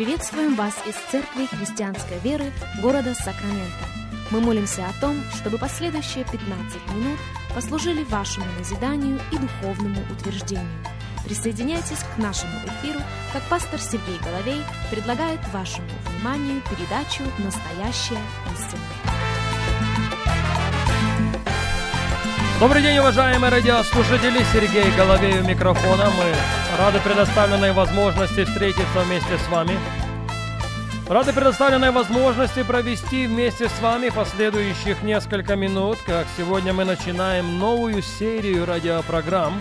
Приветствуем 0.00 0.54
вас 0.54 0.72
из 0.86 0.94
Церкви 1.10 1.44
Христианской 1.44 2.18
Веры 2.20 2.46
города 2.80 3.12
Сакраменто. 3.12 3.84
Мы 4.30 4.40
молимся 4.40 4.86
о 4.86 4.98
том, 4.98 5.22
чтобы 5.34 5.58
последующие 5.58 6.24
15 6.24 6.40
минут 6.94 7.18
послужили 7.54 8.02
вашему 8.04 8.46
назиданию 8.58 9.20
и 9.30 9.36
духовному 9.36 10.00
утверждению. 10.10 10.64
Присоединяйтесь 11.26 11.98
к 11.98 12.16
нашему 12.16 12.50
эфиру, 12.64 12.98
как 13.34 13.42
пастор 13.50 13.78
Сергей 13.78 14.18
Головей 14.24 14.62
предлагает 14.90 15.40
вашему 15.52 15.86
вниманию 16.06 16.62
передачу 16.70 17.22
«Настоящая 17.36 18.24
истина». 18.54 18.80
Добрый 22.58 22.80
день, 22.80 22.98
уважаемые 22.98 23.50
радиослушатели! 23.50 24.44
Сергей 24.52 24.90
Головей 24.96 25.40
у 25.40 25.44
микрофона. 25.44 26.10
Мы 26.10 26.34
рады 26.80 26.98
предоставленной 27.00 27.72
возможности 27.72 28.44
встретиться 28.44 29.00
вместе 29.04 29.36
с 29.36 29.48
вами. 29.48 29.72
Рады 31.10 31.34
предоставленной 31.34 31.90
возможности 31.90 32.62
провести 32.62 33.26
вместе 33.26 33.68
с 33.68 33.80
вами 33.82 34.08
последующих 34.08 35.02
несколько 35.02 35.56
минут, 35.56 35.98
как 36.06 36.26
сегодня 36.38 36.72
мы 36.72 36.86
начинаем 36.86 37.58
новую 37.58 38.00
серию 38.00 38.64
радиопрограмм 38.64 39.60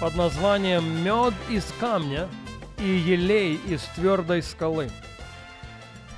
под 0.00 0.14
названием 0.14 0.84
«Мед 1.02 1.34
из 1.50 1.64
камня 1.80 2.28
и 2.78 2.88
елей 2.88 3.58
из 3.66 3.82
твердой 3.96 4.44
скалы». 4.44 4.90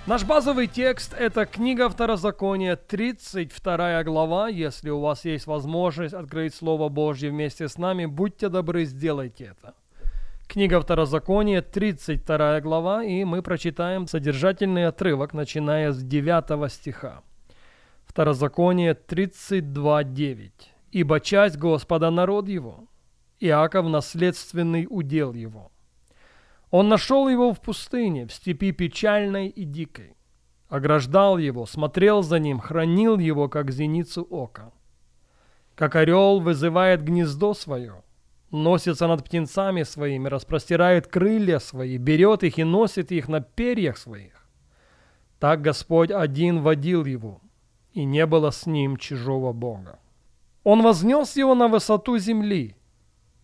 Наш 0.07 0.23
базовый 0.25 0.67
текст– 0.67 1.15
это 1.19 1.47
книга 1.47 1.89
Второзакония, 1.89 2.77
32 2.77 4.05
глава. 4.05 4.49
Если 4.51 4.91
у 4.91 5.01
вас 5.01 5.25
есть 5.25 5.47
возможность 5.47 6.13
открыть 6.13 6.55
Слово 6.55 6.91
Божье 6.91 7.31
вместе 7.31 7.71
с 7.71 7.79
нами, 7.79 8.05
будьте 8.05 8.51
добры, 8.51 8.85
сделайте 8.85 9.55
это. 9.59 9.73
Книга 10.55 10.81
Второзакония, 10.81 11.63
32 11.63 12.61
глава, 12.61 13.03
и 13.03 13.25
мы 13.25 13.43
прочитаем 13.43 14.07
содержательный 14.07 14.87
отрывок, 14.87 15.35
начиная 15.35 15.91
с 15.91 16.01
9 16.01 16.71
стиха. 16.73 17.25
Второзаконие 18.07 18.93
32.9. 18.95 20.53
«Ибо 20.93 21.19
часть 21.19 21.57
Господа 21.57 22.13
народ 22.13 22.47
его, 22.47 22.85
Иаков 23.41 23.89
наследственный 23.89 24.87
удел 24.89 25.33
его». 25.33 25.73
Он 26.71 26.89
нашел 26.89 27.29
его 27.29 27.53
в 27.53 27.61
пустыне, 27.61 28.29
в 28.29 28.33
степи 28.33 28.71
печальной 28.71 29.49
и 29.49 29.65
дикой. 29.65 30.15
Ограждал 30.69 31.37
его, 31.37 31.67
смотрел 31.67 32.23
за 32.23 32.39
ним, 32.39 32.61
хранил 32.61 33.19
его, 33.19 33.49
как 33.49 33.73
зеницу 33.73 34.23
ока. 34.31 34.71
Как 35.75 35.97
орел 35.97 36.39
вызывает 36.39 37.03
гнездо 37.03 37.55
свое, 37.55 38.04
носится 38.55 39.07
над 39.07 39.25
птенцами 39.25 39.83
своими, 39.83 40.29
распростирает 40.29 41.07
крылья 41.07 41.59
свои, 41.59 41.99
берет 41.99 42.43
их 42.43 42.59
и 42.59 42.65
носит 42.65 43.13
их 43.13 43.29
на 43.29 43.41
перьях 43.41 43.99
своих. 43.99 44.47
Так 45.39 45.61
Господь 45.61 46.11
один 46.11 46.63
водил 46.63 47.05
его, 47.05 47.41
и 47.93 48.05
не 48.05 48.25
было 48.27 48.51
с 48.51 48.67
ним 48.67 48.97
чужого 48.97 49.53
Бога. 49.53 49.99
Он 50.63 50.83
вознес 50.83 51.37
его 51.37 51.55
на 51.55 51.69
высоту 51.69 52.17
земли 52.19 52.77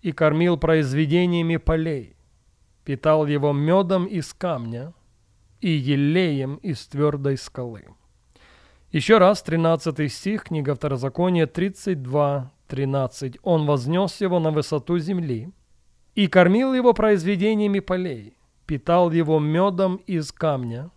и 0.00 0.12
кормил 0.12 0.56
произведениями 0.56 1.58
полей 1.58 2.16
питал 2.90 3.26
его 3.26 3.52
медом 3.52 4.06
из 4.06 4.34
камня 4.34 4.92
и 5.60 5.70
елеем 5.70 6.56
из 6.56 6.86
твердой 6.88 7.36
скалы. 7.36 7.84
Еще 8.90 9.18
раз, 9.18 9.42
13 9.42 10.12
стих, 10.12 10.44
книга 10.44 10.74
Второзакония 10.74 11.46
32, 11.46 12.50
13. 12.70 13.38
«Он 13.42 13.66
вознес 13.66 14.20
его 14.20 14.40
на 14.40 14.50
высоту 14.50 14.98
земли 14.98 15.52
и 16.14 16.26
кормил 16.26 16.72
его 16.74 16.94
произведениями 16.94 17.80
полей, 17.80 18.36
питал 18.66 19.10
его 19.10 19.38
медом 19.38 19.96
из 19.96 20.32
камня 20.32 20.90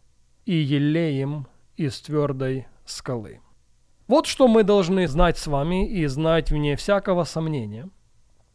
и 0.45 0.53
елеем 0.53 1.47
из 1.75 1.99
твердой 2.01 2.67
скалы». 2.85 3.41
Вот 4.07 4.27
что 4.27 4.47
мы 4.47 4.63
должны 4.63 5.07
знать 5.07 5.37
с 5.37 5.47
вами 5.47 5.89
и 5.89 6.05
знать 6.07 6.51
вне 6.51 6.75
всякого 6.75 7.23
сомнения– 7.25 7.89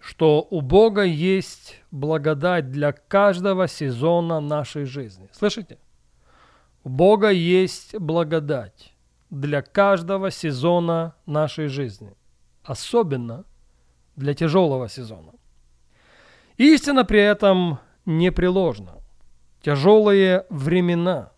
что 0.00 0.46
у 0.50 0.60
Бога 0.60 1.02
есть 1.02 1.82
благодать 1.90 2.70
для 2.70 2.92
каждого 2.92 3.68
сезона 3.68 4.40
нашей 4.40 4.84
жизни. 4.84 5.28
Слышите? 5.32 5.78
У 6.84 6.88
Бога 6.88 7.30
есть 7.30 7.96
благодать 7.96 8.94
для 9.30 9.62
каждого 9.62 10.30
сезона 10.30 11.14
нашей 11.26 11.66
жизни. 11.66 12.14
Особенно 12.68 13.46
для 14.14 14.34
тяжелого 14.34 14.90
сезона. 14.90 15.32
Истина 16.58 17.06
при 17.06 17.18
этом 17.18 17.78
непреложна. 18.04 18.96
Тяжелые 19.62 20.44
времена, 20.50 21.32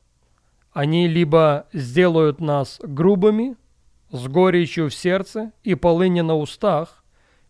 они 0.72 1.06
либо 1.06 1.68
сделают 1.72 2.40
нас 2.40 2.80
грубыми, 2.82 3.56
с 4.10 4.26
горечью 4.26 4.90
в 4.90 4.94
сердце 4.94 5.52
и 5.62 5.76
полыни 5.76 6.20
на 6.20 6.34
устах, 6.34 7.04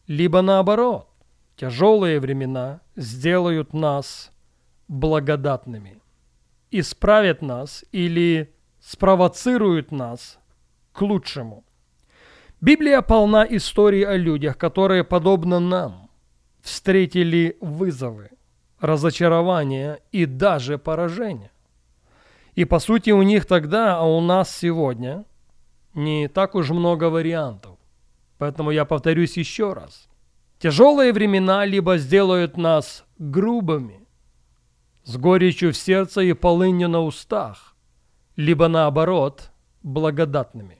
либо 0.06 0.42
наоборот, 0.42 1.08
тяжелые 1.56 2.20
времена 2.20 2.82
сделают 2.96 3.72
нас 3.72 4.30
благодатными, 4.88 6.02
исправят 6.70 7.40
нас 7.40 7.82
или 7.92 8.52
спровоцируют 8.78 9.90
нас 9.90 10.38
к 10.92 11.00
лучшему. 11.00 11.64
Библия 12.60 13.00
полна 13.00 13.46
историй 13.48 14.04
о 14.04 14.16
людях, 14.18 14.58
которые, 14.58 15.02
подобно 15.02 15.60
нам, 15.60 16.10
встретили 16.60 17.56
вызовы, 17.62 18.32
разочарования 18.80 20.00
и 20.12 20.26
даже 20.26 20.76
поражения. 20.76 21.52
И 22.54 22.66
по 22.66 22.78
сути 22.78 23.12
у 23.12 23.22
них 23.22 23.46
тогда, 23.46 23.96
а 23.96 24.02
у 24.02 24.20
нас 24.20 24.54
сегодня 24.54 25.24
не 25.94 26.28
так 26.28 26.54
уж 26.54 26.68
много 26.68 27.04
вариантов. 27.04 27.78
Поэтому 28.36 28.70
я 28.70 28.84
повторюсь 28.84 29.38
еще 29.38 29.72
раз. 29.72 30.10
Тяжелые 30.58 31.14
времена 31.14 31.64
либо 31.64 31.96
сделают 31.96 32.58
нас 32.58 33.06
грубыми, 33.18 34.06
с 35.04 35.16
горечью 35.16 35.72
в 35.72 35.78
сердце 35.78 36.20
и 36.20 36.34
полынью 36.34 36.90
на 36.90 37.00
устах, 37.00 37.74
либо 38.36 38.68
наоборот, 38.68 39.50
благодатными. 39.82 40.79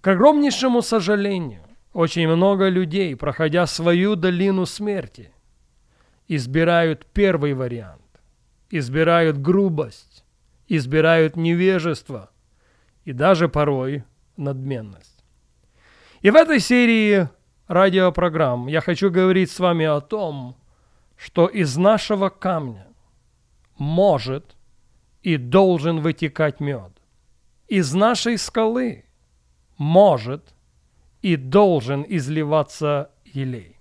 К 0.00 0.08
огромнейшему 0.08 0.82
сожалению, 0.82 1.62
очень 1.92 2.28
много 2.28 2.68
людей, 2.68 3.16
проходя 3.16 3.66
свою 3.66 4.14
долину 4.14 4.64
смерти, 4.64 5.32
избирают 6.28 7.06
первый 7.06 7.54
вариант, 7.54 8.02
избирают 8.70 9.38
грубость, 9.38 10.24
избирают 10.68 11.36
невежество 11.36 12.30
и 13.04 13.12
даже 13.12 13.48
порой 13.48 14.04
надменность. 14.36 15.24
И 16.20 16.30
в 16.30 16.36
этой 16.36 16.60
серии 16.60 17.28
радиопрограмм 17.66 18.68
я 18.68 18.80
хочу 18.80 19.10
говорить 19.10 19.50
с 19.50 19.58
вами 19.58 19.86
о 19.86 20.00
том, 20.00 20.56
что 21.16 21.46
из 21.46 21.76
нашего 21.76 22.28
камня 22.28 22.86
может 23.78 24.56
и 25.22 25.36
должен 25.36 26.00
вытекать 26.00 26.60
мед. 26.60 26.92
Из 27.66 27.92
нашей 27.94 28.38
скалы 28.38 29.04
может 29.78 30.54
и 31.22 31.36
должен 31.36 32.04
изливаться 32.06 33.10
елей. 33.24 33.76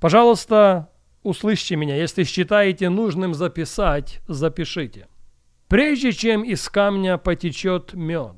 Пожалуйста, 0.00 0.90
услышьте 1.22 1.76
меня. 1.76 1.96
Если 1.96 2.24
считаете 2.24 2.90
нужным 2.90 3.34
записать, 3.34 4.20
запишите. 4.28 5.08
Прежде 5.68 6.12
чем 6.12 6.42
из 6.42 6.68
камня 6.68 7.16
потечет 7.18 7.94
мед, 7.94 8.36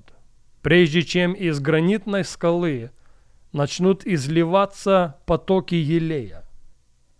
прежде 0.63 1.03
чем 1.03 1.33
из 1.33 1.61
гранитной 1.61 2.25
скалы 2.25 2.93
начнут 3.53 4.07
изливаться 4.07 5.19
потоки 5.27 5.75
елея. 5.75 6.45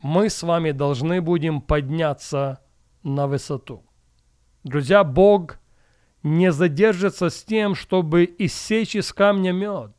Мы 0.01 0.31
с 0.31 0.43
вами 0.43 0.71
должны 0.71 1.21
будем 1.21 1.61
подняться 1.61 2.61
на 3.03 3.27
высоту. 3.27 3.83
Друзья, 4.63 5.03
Бог 5.03 5.59
не 6.23 6.53
задержится 6.53 7.31
с 7.31 7.43
тем, 7.45 7.75
чтобы 7.75 8.25
иссечь 8.39 8.97
из 8.97 9.13
камня 9.13 9.53
мед 9.53 9.93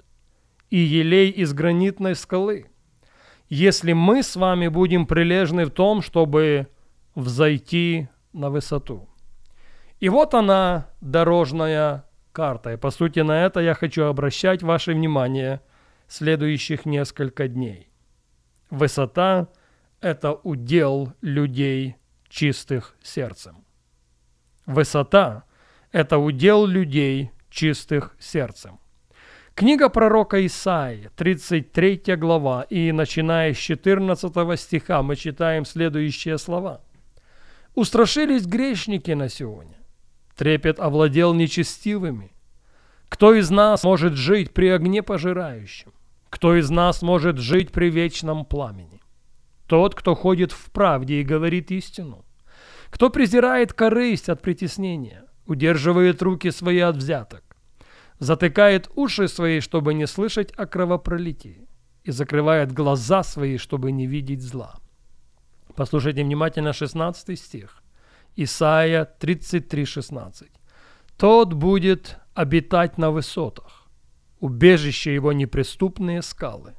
и 0.69 0.77
елей 0.77 1.29
из 1.29 1.53
гранитной 1.53 2.15
скалы, 2.15 2.69
если 3.49 3.93
мы 3.93 4.23
с 4.23 4.35
вами 4.35 4.67
будем 4.67 5.05
прилежны 5.05 5.65
в 5.65 5.71
том, 5.71 6.01
чтобы 6.01 6.67
взойти 7.15 8.09
на 8.33 8.49
высоту. 8.49 9.07
И 9.99 10.09
вот 10.09 10.33
она, 10.33 10.89
дорожная 11.01 12.05
карта. 12.31 12.73
И 12.73 12.77
по 12.77 12.91
сути 12.91 13.21
на 13.21 13.45
это 13.45 13.61
я 13.61 13.73
хочу 13.73 14.03
обращать 14.03 14.63
ваше 14.63 14.93
внимание– 14.93 15.61
следующих 16.07 16.85
несколько 16.85 17.47
дней. 17.47 17.89
Высота– 18.69 19.49
это 20.01 20.33
удел 20.33 21.13
людей, 21.21 21.95
чистых 22.29 22.95
сердцем. 23.01 23.65
Высота– 24.65 25.43
это 25.91 26.17
удел 26.17 26.65
людей, 26.65 27.31
чистых 27.49 28.15
сердцем. 28.19 28.79
Книга 29.55 29.89
пророка 29.89 30.45
Исаии, 30.45 31.09
33 31.15 32.15
глава, 32.15 32.63
и 32.69 32.91
начиная 32.91 33.53
с 33.53 33.57
14 33.57 34.59
стиха 34.59 35.01
мы 35.01 35.15
читаем 35.15 35.65
следующие 35.65 36.37
слова. 36.37 36.81
Устрашились 37.73 38.45
грешники 38.45 39.11
на 39.11 39.29
сегодня. 39.29 39.77
Трепет 40.35 40.79
овладел 40.79 41.33
нечестивыми. 41.33 42.31
Кто 43.09 43.33
из 43.33 43.49
нас 43.49 43.83
может 43.83 44.13
жить 44.13 44.53
при 44.53 44.67
огне 44.67 45.01
пожирающем? 45.01 45.91
Кто 46.29 46.55
из 46.55 46.69
нас 46.69 47.01
может 47.01 47.37
жить 47.37 47.71
при 47.71 47.89
вечном 47.89 48.45
пламени? 48.45 49.01
Тот, 49.65 49.95
кто 49.95 50.13
ходит 50.13 50.51
в 50.51 50.71
правде 50.71 51.21
и 51.21 51.23
говорит 51.23 51.71
истину. 51.71 52.25
Кто 52.89 53.09
презирает 53.09 53.73
корысть 53.73 54.29
от 54.29 54.41
притеснения, 54.41 55.26
удерживает 55.47 56.21
руки 56.21 56.51
свои 56.51 56.79
от 56.79 56.97
взяток, 56.97 57.43
затыкает 58.19 58.89
уши 58.95 59.27
свои, 59.27 59.59
чтобы 59.59 59.93
не 59.93 60.05
слышать 60.07 60.51
о 60.57 60.65
кровопролитии, 60.65 61.67
и 62.03 62.11
закрывает 62.11 62.71
глаза 62.71 63.23
свои, 63.23 63.57
чтобы 63.57 63.91
не 63.91 64.07
видеть 64.07 64.41
зла. 64.41 64.75
Послушайте 65.75 66.23
внимательно 66.23 66.73
16 66.73 67.39
стих. 67.39 67.83
Исайя 68.35 69.05
33, 69.05 69.85
16. 69.85 70.51
«Тот 71.17 71.53
будет 71.53 72.17
обитать 72.35 72.97
на 72.97 73.09
высотах, 73.09 73.87
убежище 74.39 75.13
его 75.13 75.33
неприступные 75.33 76.21
скалы. 76.21 76.73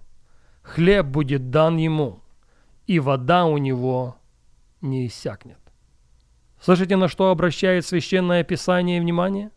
Хлеб 0.62 1.06
будет 1.06 1.50
дан 1.50 1.76
ему, 1.76 2.22
и 2.86 3.00
вода 3.00 3.44
у 3.46 3.58
него 3.58 4.16
не 4.80 5.06
иссякнет». 5.06 5.67
Слышите, 6.60 6.96
на 6.96 7.08
что 7.08 7.30
обращает 7.30 7.86
Священное 7.86 8.44
Писание 8.44 9.00
внимание? 9.00 9.50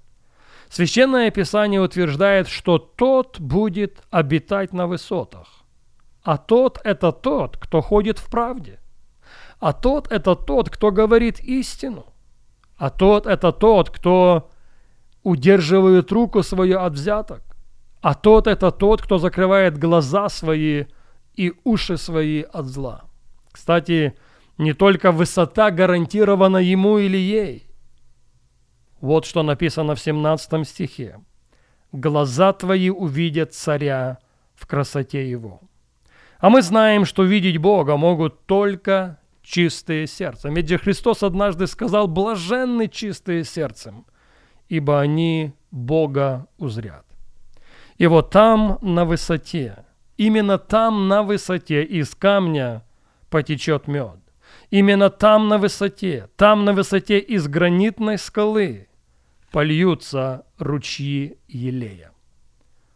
Священное 0.69 1.31
Писание 1.31 1.81
утверждает, 1.81 2.48
что 2.48 2.77
тот 2.77 3.39
будет 3.39 4.03
обитать 4.09 4.71
на 4.71 4.88
высотах. 4.88 5.65
А 6.24 6.38
тот– 6.38 6.80
это 6.83 7.12
тот, 7.12 7.57
кто 7.57 7.81
ходит 7.81 8.19
в 8.19 8.30
правде. 8.30 8.80
А 9.59 9.74
тот– 9.74 10.07
это 10.12 10.36
тот, 10.36 10.69
кто 10.69 10.92
говорит 10.92 11.39
истину. 11.39 12.06
А 12.77 12.89
тот– 12.89 13.25
это 13.27 13.51
тот, 13.51 13.89
кто 13.89 14.50
удерживает 15.24 16.12
руку 16.12 16.44
свою 16.44 16.80
от 16.80 16.94
взяток. 16.94 17.42
А 18.01 18.13
тот– 18.13 18.48
это 18.48 18.71
тот, 18.71 19.01
кто 19.01 19.18
закрывает 19.18 19.77
глаза 19.77 20.30
свои 20.30 20.86
и 21.36 21.53
уши 21.63 21.98
свои 21.98 22.42
от 22.42 22.65
зла. 22.65 23.03
Кстати, 23.51 24.15
не 24.61 24.73
только 24.73 25.11
высота 25.11 25.71
гарантирована 25.71 26.57
ему 26.57 26.99
или 26.99 27.17
ей. 27.17 27.67
Вот 29.01 29.25
что 29.25 29.41
написано 29.41 29.95
в 29.95 29.99
17 29.99 30.67
стихе. 30.67 31.19
«Глаза 31.91 32.53
твои 32.53 32.91
увидят 32.91 33.53
царя 33.53 34.19
в 34.53 34.67
красоте 34.67 35.29
его». 35.29 35.61
А 36.39 36.49
мы 36.49 36.61
знаем, 36.61 37.05
что 37.05 37.23
видеть 37.23 37.57
Бога 37.57 37.97
могут 37.97 38.45
только 38.45 39.19
чистые 39.41 40.05
сердцем. 40.05 40.53
Ведь 40.53 40.71
Христос 40.81 41.23
однажды 41.23 41.65
сказал, 41.65 42.07
блаженны 42.07 42.87
чистые 42.87 43.43
сердцем, 43.43 44.05
ибо 44.69 45.01
они 45.01 45.53
Бога 45.71 46.47
узрят. 46.57 47.05
И 47.97 48.05
вот 48.05 48.29
там 48.29 48.77
на 48.81 49.05
высоте, 49.05 49.85
именно 50.17 50.59
там 50.59 51.07
на 51.07 51.23
высоте 51.23 51.83
из 51.83 52.13
камня 52.15 52.83
потечет 53.29 53.87
мед. 53.87 54.20
Именно 54.71 55.09
там 55.09 55.50
на 55.50 55.57
высоте, 55.57 56.29
там 56.38 56.63
на 56.63 56.71
высоте 56.71 57.19
из 57.19 57.47
гранитной 57.50 58.18
скалы 58.18 58.88
польются 59.51 60.45
ручьи 60.57 61.38
елея. 61.50 62.13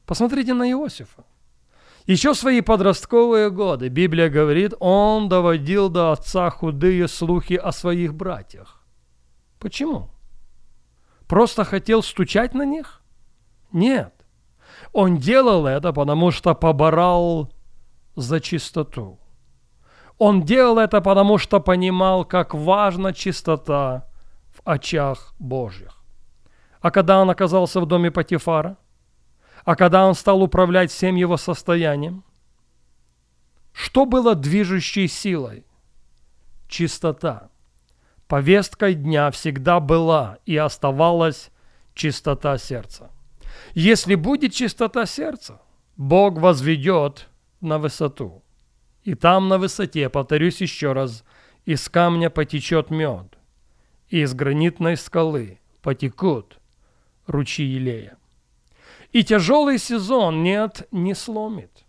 Посмотрите 0.06 0.54
на 0.54 0.72
Иосифа. 0.72 1.25
Еще 2.07 2.33
в 2.33 2.38
свои 2.38 2.62
подростковые 2.62 3.50
годы 3.50 3.89
Библия 3.89 4.30
говорит, 4.30 4.74
он 4.80 5.27
доводил 5.27 5.89
до 5.89 6.13
отца 6.13 6.50
худые 6.50 7.10
слухи 7.10 7.56
о 7.56 7.74
своих 7.74 8.13
братьях. 8.13 8.81
Почему? 9.60 10.12
Просто 11.28 11.66
хотел 11.66 12.04
стучать 12.04 12.54
на 12.54 12.63
них? 12.63 13.01
Нет. 13.74 14.13
Он 14.94 15.18
делал 15.18 15.66
это, 15.66 15.92
потому 15.92 16.31
что 16.31 16.56
поборал 16.56 17.51
за 18.16 18.39
чистоту. 18.39 19.19
Он 20.17 20.44
делал 20.44 20.79
это, 20.79 21.01
потому 21.01 21.38
что 21.38 21.59
понимал, 21.59 22.23
как 22.23 22.53
важна 22.53 23.12
чистота 23.12 24.07
в 24.53 24.62
очах 24.63 25.33
Божьих. 25.39 25.97
А 26.79 26.91
когда 26.91 27.21
он 27.21 27.29
оказался 27.29 27.81
в 27.81 27.85
доме 27.85 28.12
Патифара, 28.12 28.77
а 29.65 29.75
когда 29.75 30.06
он 30.06 30.15
стал 30.15 30.41
управлять 30.41 30.91
всем 30.91 31.15
его 31.15 31.38
состоянием, 31.38 32.23
что 33.73 34.06
было 34.06 34.35
движущей 34.35 35.07
силой? 35.07 35.65
Чистота. 36.69 37.50
Повесткой 38.27 38.94
дня 38.94 39.31
всегда 39.31 39.79
была 39.79 40.38
и 40.45 40.56
оставалась 40.56 41.51
чистота 41.94 42.57
сердца. 42.57 43.11
Если 43.73 44.15
будет 44.15 44.53
чистота 44.53 45.06
сердца, 45.06 45.61
Бог 45.97 46.38
возведет 46.38 47.27
на 47.59 47.79
высоту– 47.79 48.44
и 49.06 49.13
там 49.13 49.48
на 49.48 49.60
высоте, 49.60 50.10
повторюсь 50.10 50.60
еще 50.62 50.92
раз, 50.92 51.24
из 51.63 51.88
камня 51.90 52.30
потечет 52.30 52.90
мед, 52.90 53.38
и 54.10 54.22
из 54.22 54.34
гранитной 54.34 54.98
скалы 54.98 55.60
потекут 55.81 56.60
ручьи 57.28 57.66
елея. 57.66 58.18
И 59.12 59.24
тяжелый 59.24 59.78
сезон 59.78 60.44
нет, 60.44 60.88
не 60.92 61.13
сломит. 61.13 61.86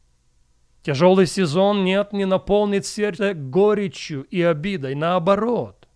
Тяжелый 0.83 1.27
сезон 1.27 1.85
нет, 1.85 2.13
не 2.13 2.27
наполнит 2.27 2.87
сердце 2.87 3.33
горечью 3.35 4.23
и 4.25 4.43
обидой. 4.43 4.95
Наоборот, 4.95 5.89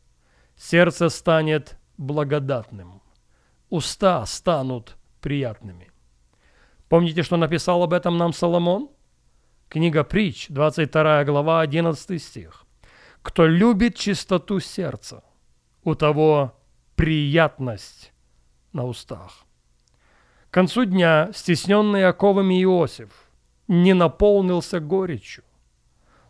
сердце 0.56 1.10
станет 1.10 1.78
благодатным. 1.98 3.02
Уста 3.68 4.24
станут 4.26 4.96
приятными. 5.20 5.90
Помните, 6.88 7.22
что 7.22 7.36
написал 7.36 7.82
об 7.82 7.92
этом 7.92 8.16
нам 8.16 8.32
Соломон? 8.32 8.88
Книга 9.70 10.02
Притч, 10.02 10.48
22 10.48 11.24
глава, 11.26 11.60
11 11.60 12.20
стих. 12.20 12.64
«Кто 13.22 13.46
любит 13.46 13.94
чистоту 13.94 14.58
сердца, 14.58 15.22
у 15.84 15.94
того 15.94 16.58
приятность 16.96 18.12
на 18.72 18.84
устах». 18.84 19.46
К 20.50 20.54
концу 20.54 20.86
дня 20.86 21.30
стесненный 21.32 22.04
оковами 22.04 22.60
Иосиф 22.64 23.10
не 23.68 23.94
наполнился 23.94 24.80
горечью. 24.80 25.44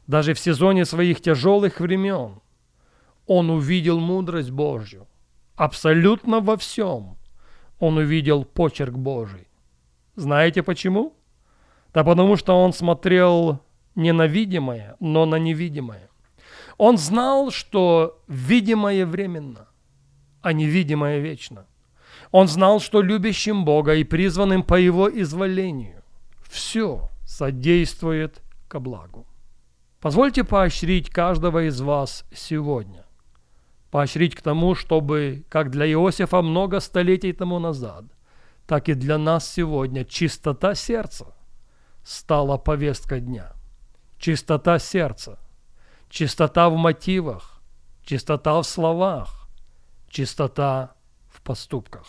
Даже 0.06 0.34
в 0.34 0.38
сезоне 0.38 0.84
своих 0.84 1.22
тяжелых 1.22 1.80
времен 1.80 2.42
он 3.26 3.48
увидел 3.48 4.00
мудрость 4.00 4.50
Божью. 4.50 5.08
Абсолютно 5.56 6.40
во 6.40 6.58
всем 6.58 7.16
он 7.78 7.96
увидел 7.96 8.44
почерк 8.44 8.92
Божий. 8.92 9.48
Знаете 10.14 10.62
почему? 10.62 11.16
Да 11.92 12.04
потому 12.04 12.36
что 12.36 12.54
он 12.54 12.72
смотрел 12.72 13.60
не 13.94 14.12
на 14.12 14.26
видимое, 14.26 14.96
но 15.00 15.26
на 15.26 15.36
невидимое. 15.36 16.08
Он 16.78 16.96
знал, 16.96 17.50
что 17.50 18.22
видимое 18.28 19.04
временно, 19.04 19.68
а 20.40 20.52
невидимое 20.52 21.18
вечно. 21.18 21.66
Он 22.30 22.46
знал, 22.46 22.80
что 22.80 23.02
любящим 23.02 23.64
Бога 23.64 23.94
и 23.94 24.04
призванным 24.04 24.62
по 24.62 24.74
Его 24.74 25.08
изволению 25.08 26.02
все 26.48 27.10
содействует 27.26 28.40
ко 28.68 28.78
благу. 28.78 29.26
Позвольте 30.00 30.44
поощрить 30.44 31.10
каждого 31.10 31.66
из 31.66 31.80
вас 31.80 32.24
сегодня. 32.32 33.04
Поощрить 33.90 34.36
к 34.36 34.42
тому, 34.42 34.76
чтобы, 34.76 35.44
как 35.48 35.70
для 35.70 35.90
Иосифа 35.90 36.40
много 36.40 36.78
столетий 36.78 37.32
тому 37.32 37.58
назад, 37.58 38.04
так 38.66 38.88
и 38.88 38.94
для 38.94 39.18
нас 39.18 39.52
сегодня 39.52 40.04
чистота 40.04 40.76
сердца– 40.76 41.34
стала 42.02 42.56
повестка 42.56 43.20
дня. 43.20 43.52
Чистота 44.18 44.78
сердца, 44.78 45.38
чистота 46.08 46.68
в 46.68 46.76
мотивах, 46.76 47.60
чистота 48.04 48.60
в 48.60 48.64
словах, 48.64 49.48
чистота 50.08 50.94
в 51.28 51.40
поступках. 51.42 52.06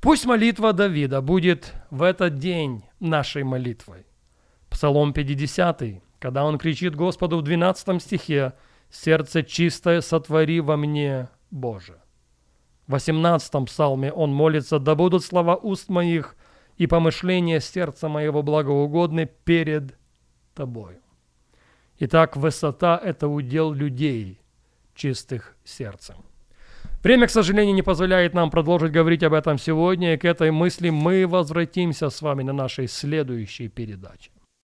Пусть 0.00 0.26
молитва 0.26 0.72
Давида 0.72 1.20
будет 1.20 1.72
в 1.90 2.02
этот 2.02 2.38
день 2.38 2.84
нашей 3.00 3.44
молитвой. 3.44 4.06
Псалом 4.68 5.12
50, 5.12 5.82
когда 6.18 6.44
он 6.44 6.58
кричит 6.58 6.96
Господу 6.96 7.38
в 7.38 7.42
12 7.42 8.02
стихе 8.02 8.54
«Сердце 8.90 9.42
чистое 9.42 10.00
сотвори 10.00 10.60
во 10.60 10.76
мне, 10.76 11.28
Боже». 11.50 12.00
В 12.86 12.92
18 12.92 13.64
псалме 13.66 14.12
он 14.12 14.32
молится 14.32 14.78
«Да 14.78 14.94
будут 14.94 15.24
слова 15.24 15.56
уст 15.56 15.88
моих 15.88 16.36
и 16.76 16.86
помышления 16.86 17.60
сердца 17.60 18.08
моего 18.08 18.42
благоугодны 18.42 19.28
перед 19.44 19.94
Тобою. 20.54 20.98
Итак, 22.00 22.36
высота– 22.36 23.00
это 23.04 23.28
удел 23.28 23.72
людей, 23.72 24.40
чистых 24.94 25.56
сердцем. 25.64 26.16
Время, 27.04 27.28
к 27.28 27.30
сожалению, 27.30 27.76
не 27.76 27.82
позволяет 27.82 28.34
нам 28.34 28.50
продолжить 28.50 28.90
говорить 28.90 29.22
об 29.22 29.34
этом 29.34 29.56
сегодня, 29.56 30.14
и 30.14 30.16
к 30.16 30.24
этой 30.24 30.50
мысли 30.50 30.90
мы 30.90 31.28
возвратимся 31.28 32.10
с 32.10 32.20
вами 32.20 32.42
на 32.42 32.52
нашей 32.52 32.88
следующей 32.88 33.68
передаче. 33.68 34.31